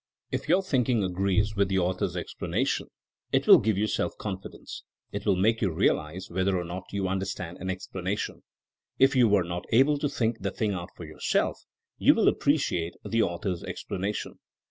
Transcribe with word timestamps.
If 0.31 0.49
your 0.49 0.63
thinking 0.63 1.03
agrees 1.03 1.55
with 1.55 1.67
the 1.69 1.77
au 1.77 1.93
thor's 1.93 2.15
explanation 2.17 2.87
it 3.31 3.45
will 3.45 3.59
give 3.59 3.77
you 3.77 3.85
self 3.85 4.13
confi 4.19 4.51
dence. 4.51 4.81
It 5.11 5.27
will 5.27 5.35
make 5.35 5.61
you 5.61 5.69
realize 5.71 6.27
whether 6.31 6.57
or 6.57 6.63
not 6.63 6.85
you 6.91 7.07
understand 7.07 7.59
an 7.59 7.69
explanation. 7.69 8.41
If 8.97 9.15
you 9.15 9.27
were 9.27 9.43
not 9.43 9.65
able 9.69 9.99
to 9.99 10.09
think 10.09 10.39
the 10.39 10.49
thing 10.49 10.73
out 10.73 10.89
for 10.97 11.05
yourself 11.05 11.59
you 11.99 12.15
will 12.15 12.27
appreciate 12.27 12.95
the 13.05 13.21
author's 13.21 13.63
explanation. 13.63 14.39